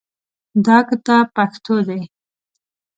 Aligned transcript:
دا 0.65 0.77
کتاب 0.89 1.25
پښتو 1.35 1.75
دی 1.87 2.01